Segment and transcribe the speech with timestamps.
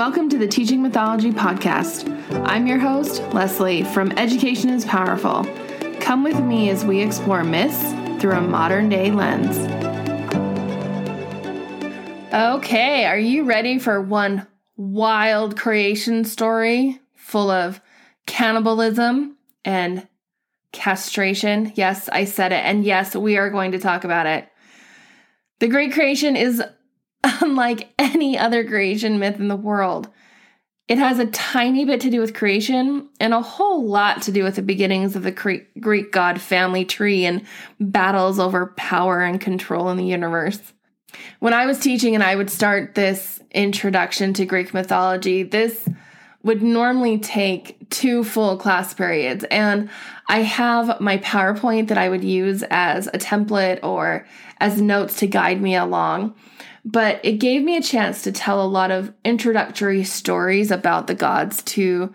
[0.00, 2.08] Welcome to the Teaching Mythology Podcast.
[2.46, 5.44] I'm your host, Leslie from Education is Powerful.
[6.00, 9.58] Come with me as we explore myths through a modern day lens.
[12.32, 17.82] Okay, are you ready for one wild creation story full of
[18.24, 19.36] cannibalism
[19.66, 20.08] and
[20.72, 21.72] castration?
[21.74, 22.64] Yes, I said it.
[22.64, 24.48] And yes, we are going to talk about it.
[25.58, 26.62] The Great Creation is
[27.24, 30.08] unlike any other creation myth in the world.
[30.88, 34.42] It has a tiny bit to do with creation and a whole lot to do
[34.42, 35.30] with the beginnings of the
[35.78, 37.46] Greek god family tree and
[37.78, 40.60] battles over power and control in the universe.
[41.38, 45.88] When I was teaching and I would start this introduction to Greek mythology, this
[46.42, 49.44] would normally take two full class periods.
[49.44, 49.90] And
[50.28, 54.26] I have my PowerPoint that I would use as a template or
[54.58, 56.34] as notes to guide me along
[56.84, 61.14] but it gave me a chance to tell a lot of introductory stories about the
[61.14, 62.14] gods to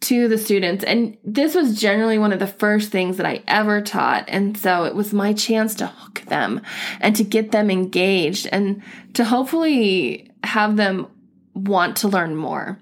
[0.00, 0.82] to the students.
[0.82, 4.24] And this was generally one of the first things that I ever taught.
[4.28, 6.62] And so it was my chance to hook them
[7.00, 8.82] and to get them engaged and
[9.14, 11.06] to hopefully have them
[11.54, 12.78] want to learn more.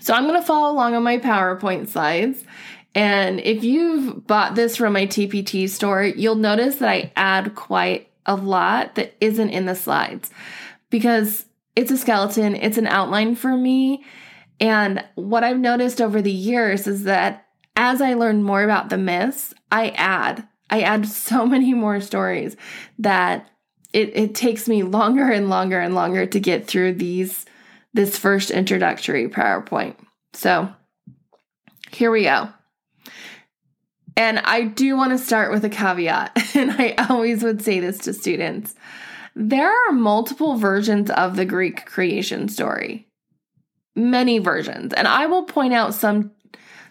[0.00, 2.42] So I'm going to follow along on my PowerPoint slides.
[2.94, 8.08] And if you've bought this from my TPT store, you'll notice that I add quite
[8.26, 10.30] a lot that isn't in the slides
[10.90, 14.04] because it's a skeleton, it's an outline for me.
[14.60, 18.98] And what I've noticed over the years is that as I learn more about the
[18.98, 20.46] myths, I add.
[20.70, 22.56] I add so many more stories
[22.98, 23.50] that
[23.92, 27.46] it, it takes me longer and longer and longer to get through these
[27.92, 29.94] this first introductory PowerPoint.
[30.32, 30.72] So
[31.92, 32.48] here we go.
[34.16, 37.98] And I do want to start with a caveat, and I always would say this
[37.98, 38.74] to students.
[39.34, 43.08] There are multiple versions of the Greek creation story.
[43.96, 44.92] Many versions.
[44.92, 46.32] And I will point out some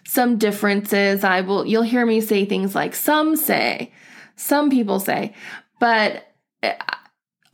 [0.06, 1.24] some differences.
[1.24, 3.92] I will you'll hear me say things like some say,
[4.36, 5.34] some people say,
[5.80, 6.26] but
[6.62, 6.76] eh,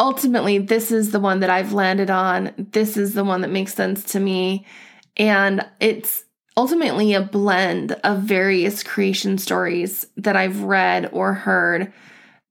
[0.01, 2.53] ultimately this is the one that I've landed on.
[2.73, 4.67] This is the one that makes sense to me.
[5.17, 6.25] And it's
[6.61, 11.91] ultimately a blend of various creation stories that I've read or heard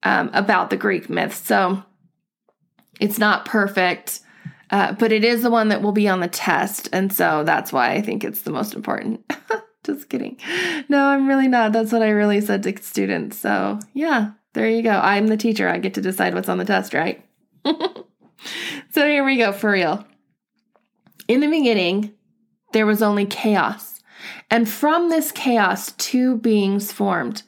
[0.01, 1.45] um, about the Greek myths.
[1.45, 1.83] So
[2.99, 4.21] it's not perfect,
[4.71, 6.89] uh, but it is the one that will be on the test.
[6.91, 9.31] And so that's why I think it's the most important.
[9.83, 10.37] Just kidding.
[10.89, 11.71] No, I'm really not.
[11.71, 13.37] That's what I really said to students.
[13.37, 14.99] So yeah, there you go.
[14.99, 15.69] I'm the teacher.
[15.69, 17.23] I get to decide what's on the test, right?
[17.63, 20.03] so here we go for real.
[21.27, 22.13] In the beginning,
[22.73, 23.88] there was only chaos
[24.49, 27.43] and from this chaos, two beings formed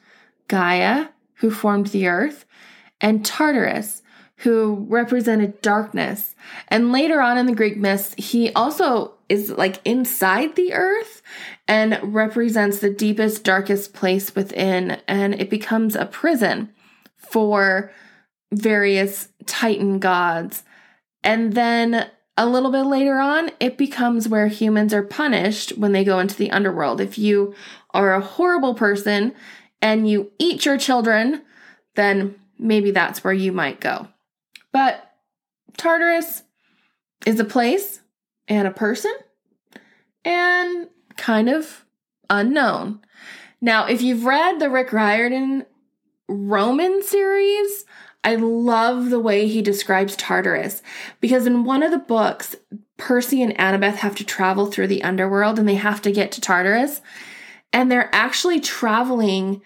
[0.47, 2.45] Gaia, who formed the earth,
[2.99, 4.03] and Tartarus,
[4.37, 6.35] who represented darkness.
[6.67, 11.21] And later on in the Greek myths, he also is like inside the earth
[11.67, 14.99] and represents the deepest, darkest place within.
[15.07, 16.73] And it becomes a prison
[17.17, 17.91] for
[18.51, 20.63] various Titan gods.
[21.23, 26.03] And then a little bit later on, it becomes where humans are punished when they
[26.03, 27.01] go into the underworld.
[27.01, 27.53] If you
[27.91, 29.33] are a horrible person
[29.81, 31.41] and you eat your children,
[31.95, 34.07] then maybe that's where you might go.
[34.71, 35.11] But
[35.77, 36.43] Tartarus
[37.25, 38.01] is a place
[38.47, 39.13] and a person
[40.23, 40.87] and
[41.17, 41.85] kind of
[42.29, 43.01] unknown.
[43.59, 45.65] Now, if you've read the Rick Riordan
[46.27, 47.85] Roman series,
[48.23, 50.83] I love the way he describes Tartarus
[51.19, 52.55] because in one of the books,
[52.97, 56.41] Percy and Annabeth have to travel through the underworld and they have to get to
[56.41, 57.01] Tartarus.
[57.73, 59.61] And they're actually traveling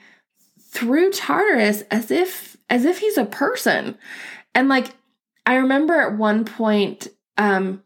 [0.62, 3.98] through Tartarus as if as if he's a person.
[4.54, 4.96] And like
[5.46, 7.84] I remember at one point um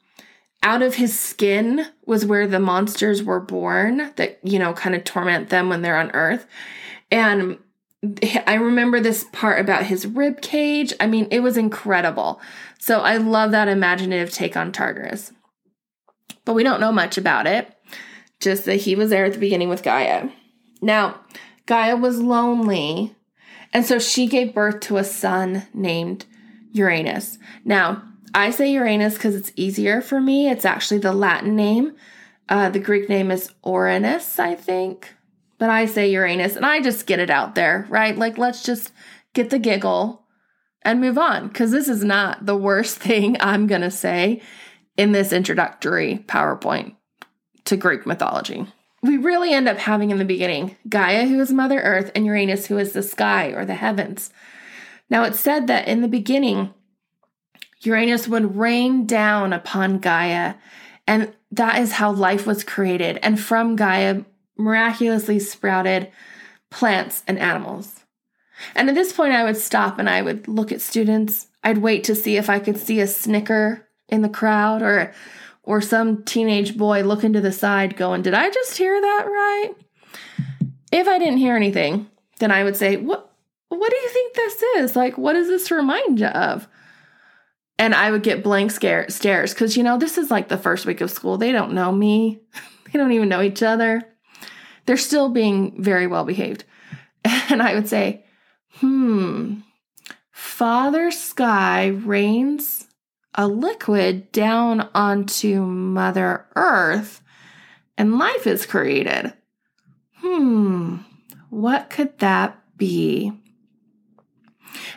[0.61, 5.03] out of his skin was where the monsters were born that you know kind of
[5.03, 6.45] torment them when they're on earth.
[7.11, 7.57] And
[8.47, 10.93] I remember this part about his rib cage.
[10.99, 12.41] I mean, it was incredible.
[12.79, 15.31] So I love that imaginative take on Tartarus.
[16.45, 17.71] But we don't know much about it,
[18.39, 20.29] just that he was there at the beginning with Gaia.
[20.81, 21.19] Now,
[21.65, 23.15] Gaia was lonely,
[23.73, 26.25] and so she gave birth to a son named
[26.71, 27.37] Uranus.
[27.65, 28.01] Now,
[28.33, 30.49] I say Uranus because it's easier for me.
[30.49, 31.95] It's actually the Latin name.
[32.47, 35.13] Uh, the Greek name is Uranus, I think
[35.59, 38.17] but I say Uranus and I just get it out there, right?
[38.17, 38.91] Like, let's just
[39.33, 40.23] get the giggle
[40.81, 44.41] and move on because this is not the worst thing I'm going to say
[44.97, 46.95] in this introductory PowerPoint
[47.65, 48.65] to Greek mythology.
[49.01, 52.65] We really end up having in the beginning Gaia, who is Mother Earth, and Uranus,
[52.65, 54.31] who is the sky or the heavens.
[55.09, 56.73] Now, it's said that in the beginning,
[57.81, 60.55] Uranus would rain down upon Gaia
[61.09, 64.21] and that is how life was created, and from Gaia
[64.59, 66.11] miraculously sprouted
[66.69, 68.01] plants and animals.
[68.75, 71.47] And at this point, I would stop and I would look at students.
[71.63, 75.13] I'd wait to see if I could see a snicker in the crowd or
[75.63, 79.71] or some teenage boy looking to the side going, "Did I just hear that right?"
[80.91, 82.07] If I didn't hear anything,
[82.39, 83.31] then I would say, "What
[83.69, 84.95] what do you think this is?
[84.95, 86.67] Like what does this remind you of?"
[87.77, 90.85] And I would get blank scare, stares cuz you know, this is like the first
[90.85, 91.37] week of school.
[91.37, 92.41] They don't know me.
[92.91, 94.01] they don't even know each other.
[94.89, 96.63] They're still being very well behaved.
[97.51, 98.25] And I would say,
[98.77, 99.59] "Hmm,
[100.31, 102.87] Father Sky rains
[103.35, 107.21] a liquid down onto Mother Earth
[107.99, 109.31] and life is created.
[110.15, 110.97] Hmm,
[111.51, 113.31] what could that be?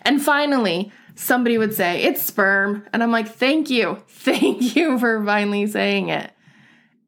[0.06, 2.86] And finally, somebody would say, It's sperm.
[2.94, 3.98] And I'm like, Thank you.
[4.08, 6.32] Thank you for finally saying it.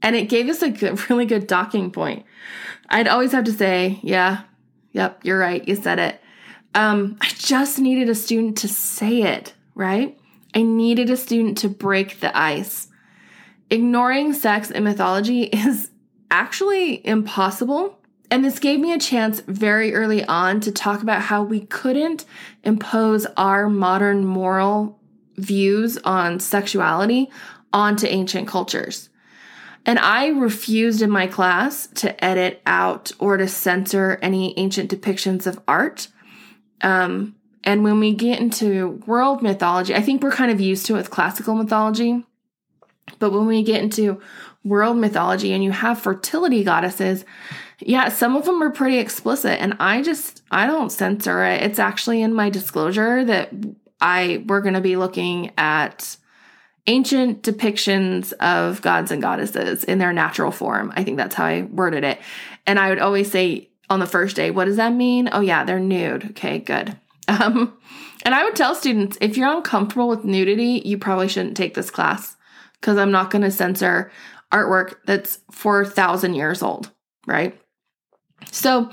[0.03, 2.27] And it gave us a good, really good docking point.
[2.95, 4.43] I'd always have to say, Yeah,
[4.93, 5.67] yep, you're right.
[5.67, 6.21] You said it.
[6.75, 10.17] Um, I just needed a student to say it, right?
[10.55, 12.89] I needed a student to break the ice.
[13.69, 15.91] Ignoring sex and mythology is
[16.31, 17.99] actually impossible.
[18.31, 22.25] And this gave me a chance very early on to talk about how we couldn't
[22.63, 25.01] impose our modern moral
[25.37, 27.29] views on sexuality
[27.73, 29.11] onto ancient cultures.
[29.87, 35.47] And I refused in my class to edit out or to censor any ancient depictions
[35.47, 36.09] of art.
[36.81, 40.95] Um, and when we get into world mythology, I think we're kind of used to
[40.95, 42.25] it with classical mythology.
[43.19, 44.21] But when we get into
[44.65, 47.25] world mythology and you have fertility goddesses,
[47.81, 51.63] yeah, some of them are pretty explicit and I just I don't censor it.
[51.63, 53.53] It's actually in my disclosure that
[54.01, 56.17] I we're going to be looking at
[56.87, 60.93] ancient depictions of gods and goddesses in their natural form.
[60.95, 62.21] I think that's how I worded it.
[62.67, 65.29] And I would always say on the first day, what does that mean?
[65.33, 66.31] Oh yeah, they're nude.
[66.31, 66.97] Okay, good.
[67.27, 67.79] Um,
[68.23, 71.91] and I would tell students if you're uncomfortable with nudity, you probably shouldn't take this
[71.91, 72.37] class
[72.79, 74.13] because I'm not going to censor
[74.53, 76.91] artwork that's 4,000 years old,
[77.27, 77.59] right?
[78.51, 78.91] So,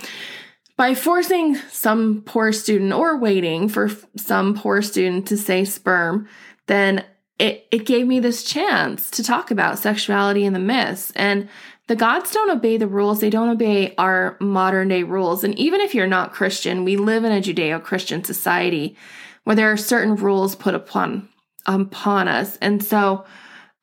[0.77, 6.29] by forcing some poor student or waiting for some poor student to say sperm,
[6.67, 7.03] then
[7.41, 11.11] it, it gave me this chance to talk about sexuality in the myths.
[11.15, 11.49] And
[11.88, 15.43] the gods don't obey the rules, they don't obey our modern day rules.
[15.43, 18.95] And even if you're not Christian, we live in a Judeo Christian society
[19.43, 21.29] where there are certain rules put upon
[21.65, 22.57] upon us.
[22.57, 23.25] And so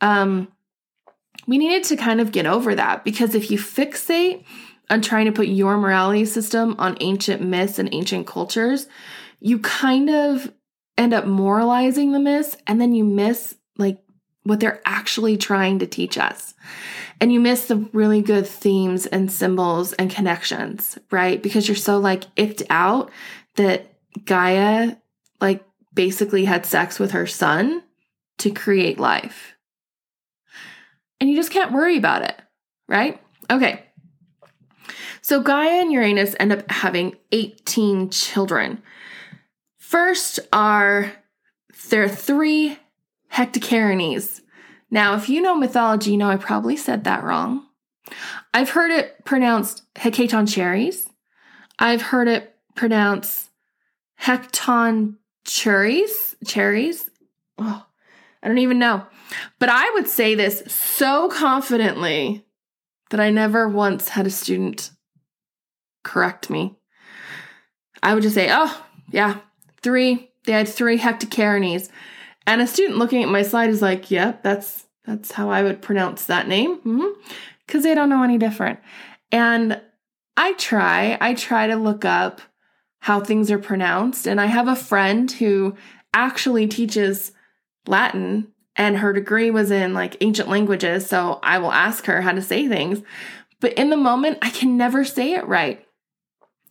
[0.01, 0.47] um
[1.49, 4.45] we needed to kind of get over that because if you fixate
[4.89, 8.87] on trying to put your morality system on ancient myths and ancient cultures,
[9.41, 10.53] you kind of
[10.99, 13.99] end up moralizing the myths and then you miss like
[14.43, 16.55] what they're actually trying to teach us
[17.21, 21.43] and you miss the really good themes and symbols and connections, right?
[21.43, 23.11] Because you're so like icked out
[23.57, 23.93] that
[24.25, 24.97] Gaia
[25.41, 25.65] like
[25.95, 27.83] basically had sex with her son
[28.39, 29.55] to create life.
[31.21, 32.41] And you just can't worry about it,
[32.89, 33.21] right?
[33.51, 33.85] Okay.
[35.23, 38.81] So Gaia and Uranus end up having 18 children.
[39.89, 41.13] First are
[41.89, 42.79] there are three
[43.33, 44.43] Hecatokernes,
[44.91, 47.67] now, if you know mythology, you know I probably said that wrong.
[48.55, 51.09] I've heard it pronounced hecaton cherries.
[51.79, 53.51] I've heard it pronounced
[54.21, 56.37] hecton cherries.
[56.47, 57.11] Cherries.
[57.59, 57.85] Oh,
[58.43, 59.07] I don't even know.
[59.59, 62.47] But I would say this so confidently
[63.11, 64.91] that I never once had a student
[66.03, 66.77] correct me.
[68.03, 69.39] I would just say, oh, yeah,
[69.83, 70.31] three.
[70.45, 71.89] They had three Hecatokernes.
[72.47, 75.63] And a student looking at my slide is like, "Yep, yeah, that's that's how I
[75.63, 77.21] would pronounce that name." Mm-hmm.
[77.67, 78.79] Cuz they don't know any different.
[79.31, 79.81] And
[80.37, 82.41] I try, I try to look up
[83.01, 85.77] how things are pronounced, and I have a friend who
[86.15, 87.33] actually teaches
[87.87, 92.33] Latin and her degree was in like ancient languages, so I will ask her how
[92.33, 93.03] to say things.
[93.61, 95.85] But in the moment, I can never say it right.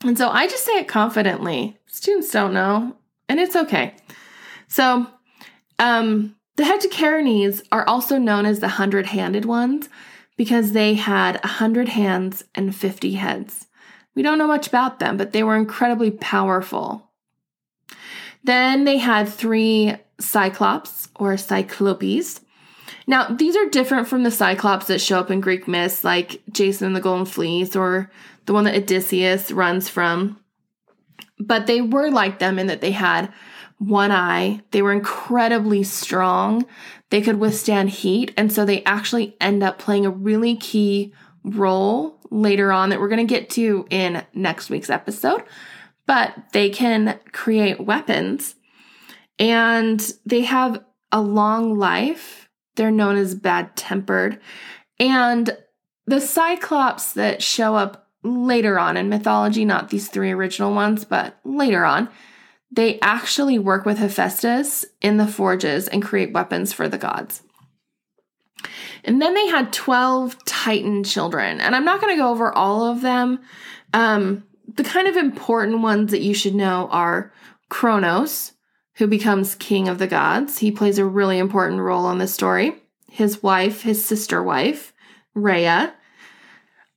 [0.03, 1.77] And so I just say it confidently.
[1.87, 2.95] Students don't know,
[3.27, 3.95] and it's okay.
[4.67, 5.07] So
[5.79, 9.89] um, the Hecatokernes are also known as the hundred handed ones
[10.37, 13.67] because they had a hundred hands and 50 heads.
[14.15, 17.11] We don't know much about them, but they were incredibly powerful.
[18.43, 22.41] Then they had three cyclops or cyclopes.
[23.05, 26.87] Now, these are different from the cyclops that show up in Greek myths, like Jason
[26.87, 28.09] and the Golden Fleece or
[28.47, 30.39] the one that Odysseus runs from.
[31.39, 33.31] But they were like them in that they had
[33.77, 34.61] one eye.
[34.71, 36.65] They were incredibly strong.
[37.11, 38.33] They could withstand heat.
[38.35, 41.13] And so they actually end up playing a really key
[41.43, 45.43] role later on that we're going to get to in next week's episode.
[46.07, 48.55] But they can create weapons
[49.37, 52.49] and they have a long life.
[52.75, 54.39] They're known as bad tempered.
[54.99, 55.55] And
[56.05, 61.37] the Cyclops that show up later on in mythology, not these three original ones, but
[61.43, 62.09] later on,
[62.71, 67.43] they actually work with Hephaestus in the forges and create weapons for the gods.
[69.03, 71.61] And then they had 12 Titan children.
[71.61, 73.39] And I'm not going to go over all of them.
[73.93, 74.43] Um,
[74.75, 77.31] the kind of important ones that you should know are
[77.69, 78.53] Kronos,
[78.95, 80.57] who becomes king of the gods.
[80.57, 82.73] He plays a really important role in this story.
[83.09, 84.93] His wife, his sister wife,
[85.33, 85.93] Rhea,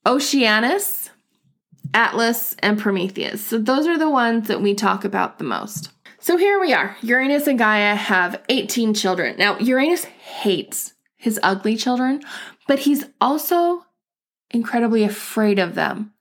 [0.04, 1.09] Oceanus,
[1.94, 3.44] Atlas, and Prometheus.
[3.44, 5.90] So those are the ones that we talk about the most.
[6.18, 6.96] So here we are.
[7.02, 9.36] Uranus and Gaia have 18 children.
[9.38, 12.22] Now, Uranus hates his ugly children,
[12.68, 13.86] but he's also
[14.50, 16.12] incredibly afraid of them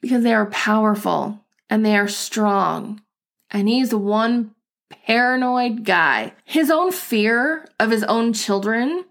[0.00, 3.02] because they are powerful and they are strong.
[3.50, 4.54] And he's one
[4.88, 6.32] paranoid guy.
[6.44, 9.04] His own fear of his own children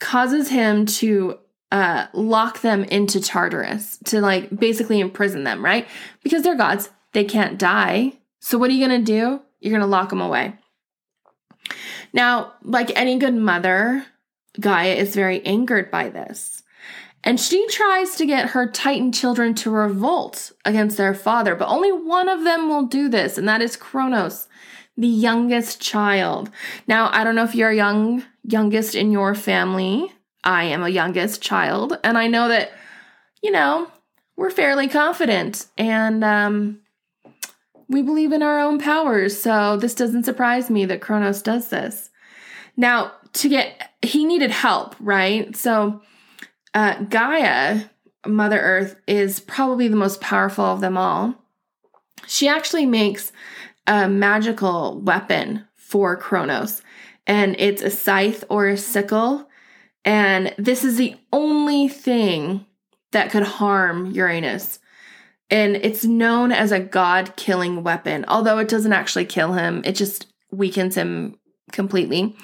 [0.00, 1.38] causes him to
[1.70, 5.86] uh, lock them into Tartarus to like basically imprison them, right?
[6.22, 8.14] Because they're gods, they can't die.
[8.40, 9.42] So what are you to do?
[9.60, 10.54] You're to lock them away.
[12.12, 14.06] Now, like any good mother,
[14.58, 16.62] Gaia is very angered by this.
[17.24, 21.90] And she tries to get her Titan children to revolt against their father, but only
[21.90, 24.46] one of them will do this, and that is Kronos,
[24.96, 26.50] the youngest child.
[26.86, 30.12] Now, I don't know if you're young, youngest in your family,
[30.44, 32.70] I am a youngest child, and I know that,
[33.42, 33.90] you know,
[34.36, 36.80] we're fairly confident and um,
[37.88, 39.38] we believe in our own powers.
[39.38, 42.10] So this doesn't surprise me that Kronos does this.
[42.76, 45.54] Now, to get, he needed help, right?
[45.56, 46.02] So
[46.72, 47.86] uh, Gaia,
[48.26, 51.34] Mother Earth, is probably the most powerful of them all.
[52.26, 53.32] She actually makes
[53.88, 56.82] a magical weapon for Kronos,
[57.26, 59.47] and it's a scythe or a sickle
[60.08, 62.64] and this is the only thing
[63.12, 64.78] that could harm Uranus.
[65.50, 69.96] And it's known as a god killing weapon, although it doesn't actually kill him, it
[69.96, 71.38] just weakens him
[71.72, 72.34] completely.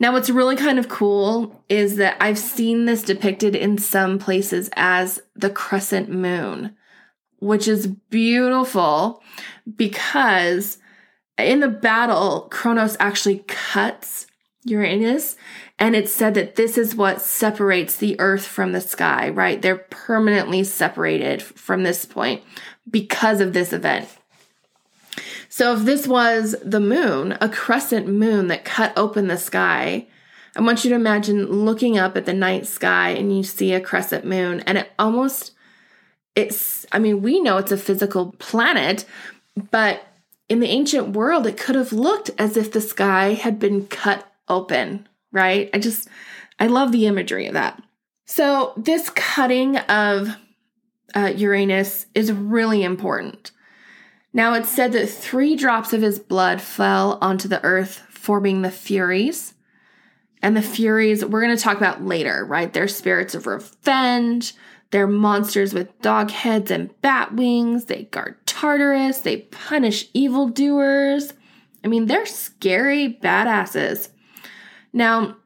[0.00, 4.68] Now, what's really kind of cool is that I've seen this depicted in some places
[4.74, 6.74] as the crescent moon,
[7.38, 9.22] which is beautiful
[9.76, 10.78] because
[11.38, 14.26] in the battle, Kronos actually cuts
[14.64, 15.36] Uranus
[15.78, 19.60] and it's said that this is what separates the earth from the sky, right?
[19.60, 22.42] They're permanently separated from this point
[22.88, 24.08] because of this event.
[25.48, 30.06] So if this was the moon, a crescent moon that cut open the sky,
[30.56, 33.80] I want you to imagine looking up at the night sky and you see a
[33.80, 35.52] crescent moon and it almost
[36.36, 39.04] it's I mean, we know it's a physical planet,
[39.70, 40.04] but
[40.48, 44.32] in the ancient world it could have looked as if the sky had been cut
[44.48, 45.68] open right?
[45.74, 46.08] I just,
[46.58, 47.82] I love the imagery of that.
[48.24, 50.28] So, this cutting of
[51.14, 53.50] uh, Uranus is really important.
[54.32, 58.70] Now, it's said that three drops of his blood fell onto the earth, forming the
[58.70, 59.54] Furies.
[60.42, 62.72] And the Furies, we're going to talk about later, right?
[62.72, 64.54] They're spirits of revenge.
[64.90, 67.86] They're monsters with dog heads and bat wings.
[67.86, 69.20] They guard Tartarus.
[69.20, 71.32] They punish evildoers.
[71.84, 74.08] I mean, they're scary badasses.
[74.94, 75.36] Now,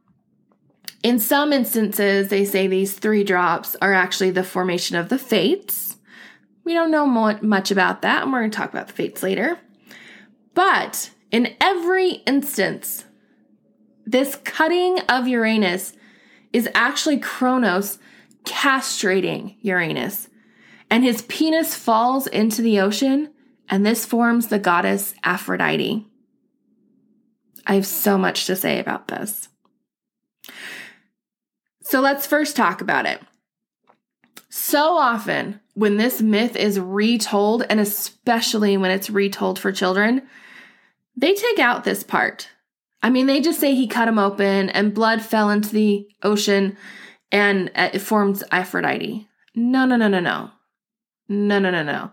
[1.03, 5.97] in some instances, they say these three drops are actually the formation of the fates.
[6.65, 9.59] We don't know much about that, and we're going to talk about the fates later.
[10.55, 13.07] But in every instance,
[14.05, 15.95] this cutting of Uranus
[16.53, 17.99] is actually Kronos
[18.45, 20.29] castrating Uranus,
[20.91, 23.31] and his penis falls into the ocean,
[23.71, 26.07] and this forms the goddess Aphrodite.
[27.69, 29.49] I have so much to say about this.
[31.83, 33.21] So let's first talk about it.
[34.49, 40.23] So often, when this myth is retold, and especially when it's retold for children,
[41.15, 42.49] they take out this part.
[43.03, 46.77] I mean, they just say he cut him open and blood fell into the ocean
[47.31, 49.29] and it formed Aphrodite.
[49.55, 50.51] No, no, no, no, no.
[51.29, 52.11] No, no, no, no.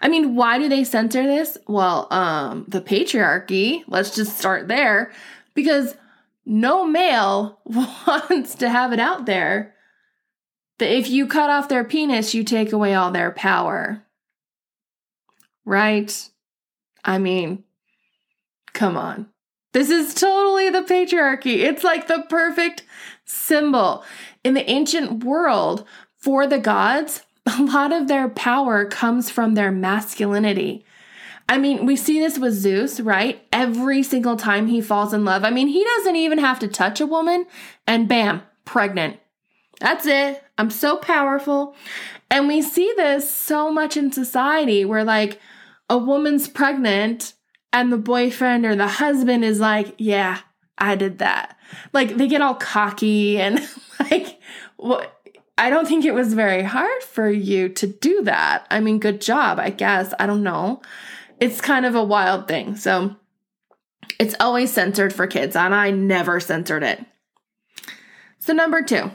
[0.00, 1.56] I mean, why do they censor this?
[1.66, 5.12] Well, um, the patriarchy, let's just start there,
[5.54, 5.96] because
[6.44, 9.74] no male wants to have it out there
[10.78, 14.02] that if you cut off their penis, you take away all their power.
[15.64, 16.28] Right?
[17.04, 17.64] I mean,
[18.72, 19.28] come on.
[19.72, 21.58] This is totally the patriarchy.
[21.58, 22.84] It's like the perfect
[23.24, 24.04] symbol.
[24.44, 25.84] In the ancient world,
[26.16, 27.22] for the gods,
[27.58, 30.84] a lot of their power comes from their masculinity.
[31.48, 33.46] I mean, we see this with Zeus, right?
[33.52, 35.44] Every single time he falls in love.
[35.44, 37.46] I mean, he doesn't even have to touch a woman,
[37.86, 39.20] and bam, pregnant.
[39.78, 40.42] That's it.
[40.58, 41.76] I'm so powerful.
[42.30, 45.40] And we see this so much in society where, like,
[45.88, 47.34] a woman's pregnant
[47.72, 50.40] and the boyfriend or the husband is like, yeah,
[50.78, 51.56] I did that.
[51.92, 53.60] Like, they get all cocky and,
[54.00, 54.40] like,
[54.76, 55.15] what?
[55.58, 58.66] I don't think it was very hard for you to do that.
[58.70, 60.12] I mean, good job, I guess.
[60.18, 60.82] I don't know.
[61.40, 62.76] It's kind of a wild thing.
[62.76, 63.16] So
[64.18, 67.04] it's always censored for kids, and I never censored it.
[68.38, 69.10] So, number two,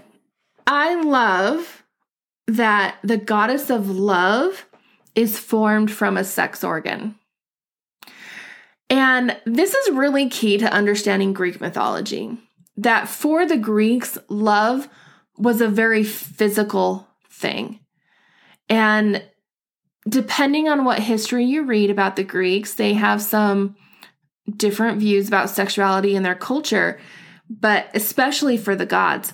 [0.68, 1.84] I love
[2.48, 4.66] that the goddess of love
[5.16, 7.16] is formed from a sex organ.
[8.90, 12.38] And this is really key to understanding Greek mythology.
[12.76, 14.90] That for the Greeks, love
[15.38, 17.80] was a very physical thing.
[18.70, 19.24] And
[20.08, 23.76] depending on what history you read about the Greeks, they have some
[24.58, 27.00] different views about sexuality in their culture,
[27.50, 29.34] but especially for the gods.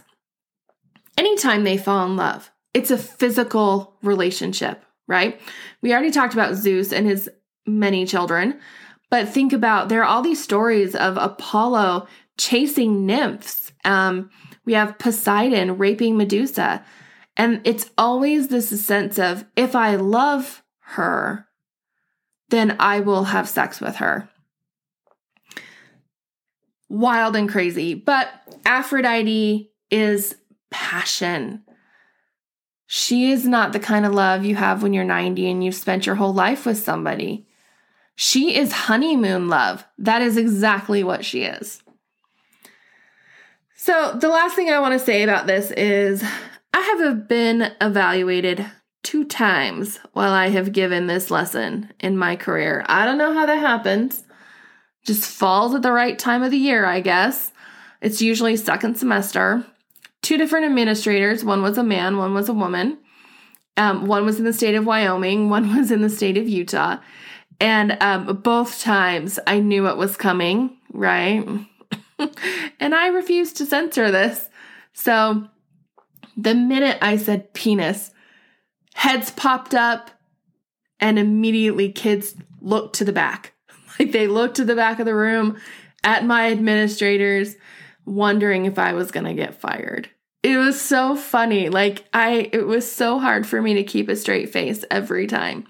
[1.17, 5.39] Anytime they fall in love, it's a physical relationship, right?
[5.81, 7.29] We already talked about Zeus and his
[7.65, 8.59] many children,
[9.09, 13.71] but think about there are all these stories of Apollo chasing nymphs.
[13.83, 14.29] Um,
[14.67, 16.83] we have Poseidon raping Medusa.
[17.37, 21.47] And it's always this sense of if I love her,
[22.49, 24.29] then I will have sex with her.
[26.89, 27.93] Wild and crazy.
[27.93, 28.27] But
[28.65, 30.35] Aphrodite is
[30.69, 31.63] passion.
[32.87, 36.05] She is not the kind of love you have when you're 90 and you've spent
[36.05, 37.47] your whole life with somebody.
[38.15, 39.85] She is honeymoon love.
[39.97, 41.81] That is exactly what she is.
[43.87, 46.21] So, the last thing I want to say about this is
[46.73, 48.65] I have been evaluated
[49.01, 52.83] two times while I have given this lesson in my career.
[52.89, 54.25] I don't know how that happens.
[55.05, 57.53] Just falls at the right time of the year, I guess.
[58.01, 59.65] It's usually second semester.
[60.21, 62.97] Two different administrators, one was a man, one was a woman.
[63.77, 66.97] Um, one was in the state of Wyoming, one was in the state of Utah.
[67.61, 71.47] And um, both times I knew it was coming, right?
[72.79, 74.49] and I refused to censor this.
[74.93, 75.47] So
[76.35, 78.11] the minute I said penis,
[78.93, 80.11] heads popped up
[80.99, 83.53] and immediately kids looked to the back.
[83.99, 85.57] Like they looked to the back of the room
[86.03, 87.55] at my administrators,
[88.05, 90.07] wondering if I was going to get fired.
[90.43, 91.69] It was so funny.
[91.69, 95.65] Like I it was so hard for me to keep a straight face every time.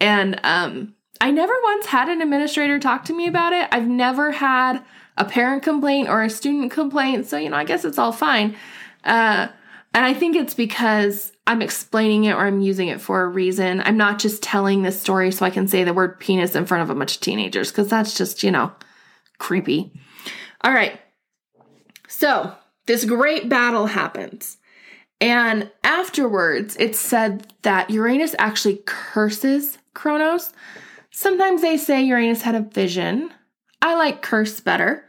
[0.00, 3.68] And um I never once had an administrator talk to me about it.
[3.72, 4.84] I've never had
[5.16, 7.26] a parent complaint or a student complaint.
[7.26, 8.56] So, you know, I guess it's all fine.
[9.04, 9.48] Uh,
[9.94, 13.82] and I think it's because I'm explaining it or I'm using it for a reason.
[13.82, 16.82] I'm not just telling this story so I can say the word penis in front
[16.82, 18.72] of a bunch of teenagers because that's just, you know,
[19.38, 19.92] creepy.
[20.62, 20.98] All right.
[22.08, 22.54] So,
[22.86, 24.58] this great battle happens.
[25.20, 30.52] And afterwards, it's said that Uranus actually curses Kronos.
[31.10, 33.30] Sometimes they say Uranus had a vision.
[33.82, 35.04] I like curse better.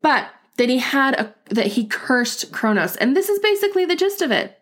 [0.00, 2.96] But that he had a that he cursed Kronos.
[2.96, 4.58] And this is basically the gist of it.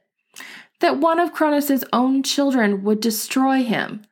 [0.80, 4.02] That one of Kronos' own children would destroy him.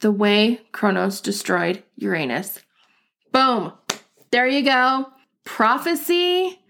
[0.00, 2.60] The way Kronos destroyed Uranus.
[3.32, 3.72] Boom.
[4.30, 5.06] There you go.
[5.44, 6.60] Prophecy.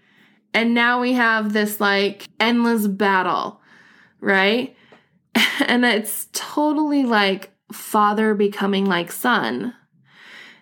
[0.53, 3.61] And now we have this like endless battle,
[4.19, 4.75] right?
[5.67, 9.75] And it's totally like father becoming like son.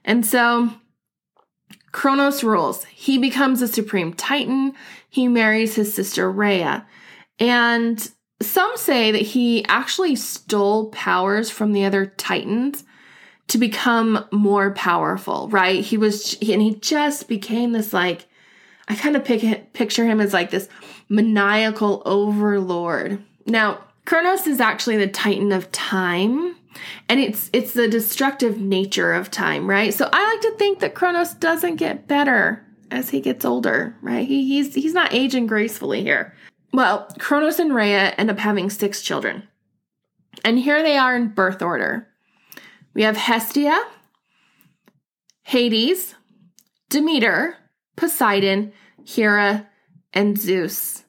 [0.04, 0.72] And so
[1.98, 2.84] Kronos rules.
[2.84, 4.76] He becomes a supreme titan.
[5.10, 6.86] He marries his sister Rhea.
[7.40, 12.84] And some say that he actually stole powers from the other titans
[13.48, 15.84] to become more powerful, right?
[15.84, 18.28] He was, and he just became this like,
[18.88, 20.70] I kind of pic- picture him as like this
[21.10, 23.24] maniacal overlord.
[23.48, 26.58] Now, Kronos is actually the titan of time
[27.10, 29.94] and it's it's the destructive nature of time right?
[29.94, 34.28] So i like to think that kronos doesn't get better as he gets older right?
[34.28, 36.36] He, he's he's not aging gracefully here.
[36.74, 39.48] Well kronos and rhea end up having six children.
[40.46, 42.08] And here they are in birth order.
[42.94, 43.80] We have hestia
[45.44, 46.16] hades
[46.90, 47.56] demeter
[47.96, 48.74] poseidon
[49.06, 49.68] hera
[50.14, 51.04] and zeus.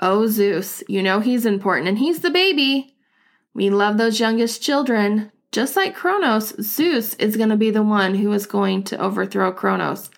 [0.00, 2.95] Oh zeus you know he's important and he's the baby
[3.56, 5.32] we love those youngest children.
[5.50, 9.52] just like Kronos, Zeus is going to be the one who is going to overthrow
[9.52, 10.10] Kronos.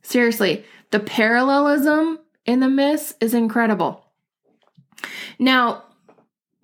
[0.00, 4.02] Seriously, the parallelism in the myths is incredible.
[5.38, 5.84] Now,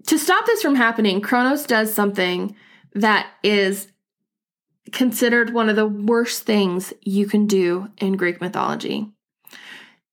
[0.07, 2.57] to stop this from happening, Kronos does something
[2.95, 3.89] that is
[4.93, 9.13] considered one of the worst things you can do in Greek mythology.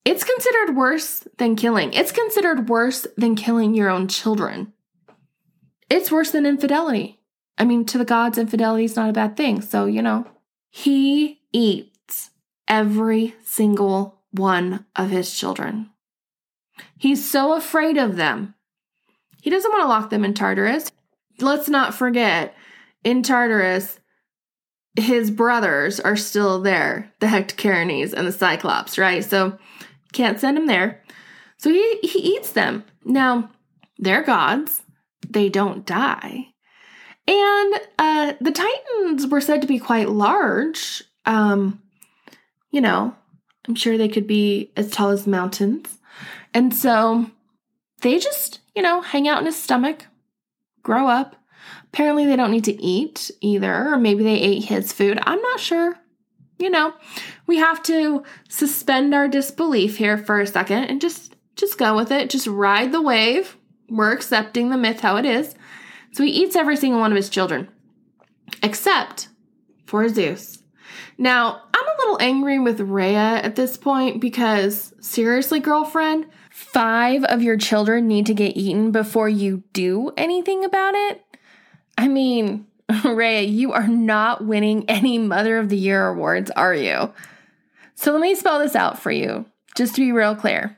[0.04, 1.94] It's considered worse than killing.
[1.94, 4.73] It's considered worse than killing your own children.
[5.90, 7.20] It's worse than infidelity.
[7.56, 9.60] I mean, to the gods, infidelity is not a bad thing.
[9.60, 10.26] So, you know,
[10.70, 12.30] he eats
[12.66, 15.90] every single one of his children.
[16.98, 18.54] He's so afraid of them.
[19.40, 20.90] He doesn't want to lock them in Tartarus.
[21.38, 22.54] Let's not forget,
[23.04, 24.00] in Tartarus,
[24.96, 29.24] his brothers are still there, the Hecatokernes and the Cyclops, right?
[29.24, 29.58] So
[30.12, 31.02] can't send him there.
[31.58, 32.84] So he, he eats them.
[33.04, 33.50] Now,
[33.98, 34.82] they're gods.
[35.28, 36.48] They don't die.
[37.26, 41.02] And uh, the Titans were said to be quite large.
[41.24, 41.82] Um,
[42.70, 43.14] you know,
[43.66, 45.98] I'm sure they could be as tall as mountains.
[46.52, 47.30] And so
[48.02, 50.06] they just, you know, hang out in his stomach,
[50.82, 51.36] grow up.
[51.84, 55.18] Apparently, they don't need to eat either, or maybe they ate his food.
[55.22, 55.96] I'm not sure.
[56.58, 56.92] You know,
[57.46, 62.10] we have to suspend our disbelief here for a second and just just go with
[62.10, 62.30] it.
[62.30, 63.56] Just ride the wave.
[63.88, 65.54] We're accepting the myth how it is.
[66.12, 67.68] So he eats every single one of his children,
[68.62, 69.28] except
[69.86, 70.62] for Zeus.
[71.18, 77.42] Now, I'm a little angry with Rhea at this point because, seriously, girlfriend, five of
[77.42, 81.22] your children need to get eaten before you do anything about it?
[81.96, 82.66] I mean,
[83.04, 87.12] Rhea, you are not winning any Mother of the Year awards, are you?
[87.94, 90.76] So let me spell this out for you, just to be real clear.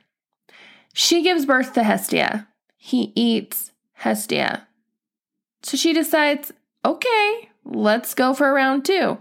[0.92, 2.48] She gives birth to Hestia.
[2.76, 4.68] He eats Hestia.
[5.62, 6.52] So she decides,
[6.84, 9.18] okay, let's go for a round two.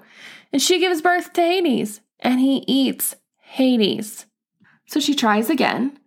[0.54, 4.26] And she gives birth to Hades, and he eats Hades.
[4.86, 5.98] So she tries again.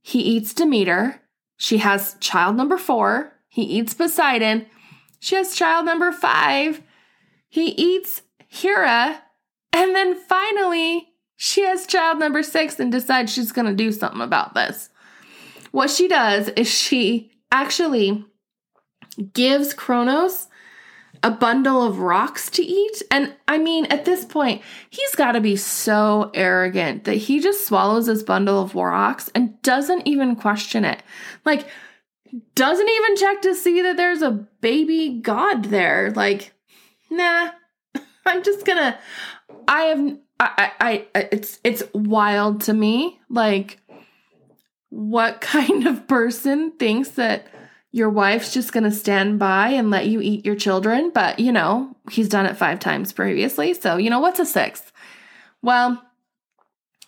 [0.00, 1.20] He eats Demeter.
[1.56, 3.32] She has child number four.
[3.48, 4.66] He eats Poseidon.
[5.18, 6.82] She has child number five.
[7.48, 9.22] He eats Hera.
[9.72, 14.20] And then finally, she has child number six and decides she's going to do something
[14.20, 14.90] about this.
[15.76, 18.24] What she does is she actually
[19.34, 20.48] gives Kronos
[21.22, 23.02] a bundle of rocks to eat.
[23.10, 27.66] And I mean, at this point, he's got to be so arrogant that he just
[27.66, 31.02] swallows this bundle of rocks and doesn't even question it.
[31.44, 31.68] Like,
[32.54, 36.10] doesn't even check to see that there's a baby god there.
[36.10, 36.54] Like,
[37.10, 37.50] nah,
[38.24, 38.98] I'm just gonna.
[39.68, 40.16] I have.
[40.40, 43.20] I, I, I, it's, it's wild to me.
[43.28, 43.78] Like,
[44.90, 47.46] what kind of person thinks that
[47.92, 51.10] your wife's just going to stand by and let you eat your children.
[51.14, 53.72] But, you know, he's done it five times previously.
[53.72, 54.92] So, you know, what's a sixth?
[55.62, 56.02] Well,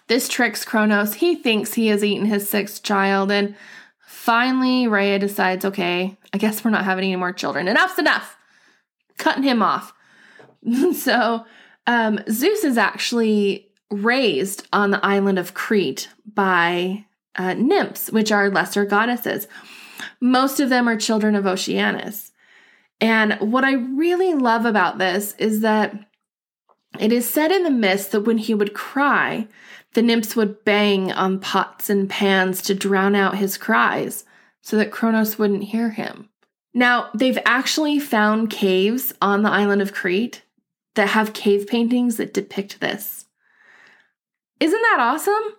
[0.07, 1.15] this tricks Kronos.
[1.15, 3.31] He thinks he has eaten his sixth child.
[3.31, 3.55] And
[4.01, 7.69] finally, Rhea decides, okay, I guess we're not having any more children.
[7.69, 8.37] Enough's enough.
[9.19, 9.93] Cutting him off.
[10.95, 11.45] so,
[11.87, 17.05] um, Zeus is actually raised on the island of Crete by
[17.39, 19.47] uh, nymphs, which are lesser goddesses.
[20.21, 22.33] Most of them are children of Oceanus.
[23.01, 25.95] And what I really love about this is that
[26.99, 29.47] it is said in the myths that when he would cry,
[29.95, 34.25] the nymphs would bang on pots and pans to drown out his cries
[34.61, 36.29] so that Kronos wouldn't hear him.
[36.75, 40.43] Now, they've actually found caves on the island of Crete
[40.95, 43.27] that have cave paintings that depict this.
[44.61, 45.55] Isn't that awesome?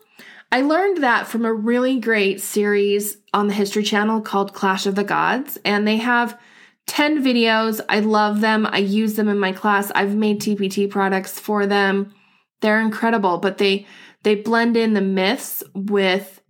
[0.52, 4.96] I learned that from a really great series on the History Channel called Clash of
[4.96, 6.40] the Gods, and they have
[6.88, 7.80] 10 videos.
[7.88, 8.66] I love them.
[8.66, 9.92] I use them in my class.
[9.94, 12.14] I've made TPT products for them.
[12.62, 13.86] They're incredible, but they
[14.24, 16.42] they blend in the myths with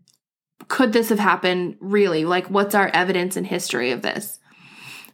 [0.69, 2.25] could this have happened really?
[2.25, 4.39] Like what's our evidence and history of this?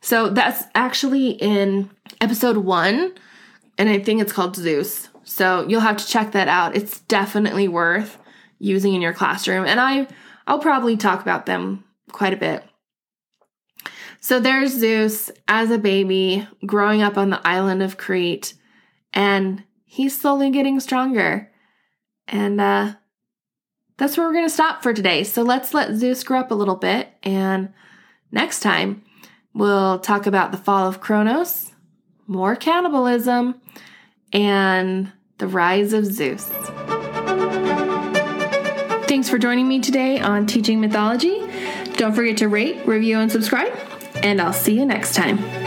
[0.02, 1.90] So that's actually in
[2.22, 3.14] episode 1
[3.78, 5.10] and I think it's called Zeus.
[5.24, 6.76] So you'll have to check that out.
[6.76, 8.18] It's definitely worth
[8.60, 9.66] using in your classroom.
[9.66, 10.08] And I
[10.48, 12.64] I'll probably talk about them quite a bit.
[14.20, 18.54] So there's Zeus as a baby growing up on the island of Crete
[19.14, 21.52] and he's slowly getting stronger.
[22.28, 22.94] And uh
[23.98, 25.24] that's where we're going to stop for today.
[25.24, 27.74] So let's let Zeus grow up a little bit and
[28.32, 29.04] next time
[29.54, 31.72] we'll talk about the fall of Kronos,
[32.28, 33.62] more cannibalism,
[34.34, 36.52] and the rise of Zeus.
[39.26, 41.42] Thanks for joining me today on Teaching Mythology.
[41.94, 43.76] Don't forget to rate, review, and subscribe,
[44.22, 45.65] and I'll see you next time.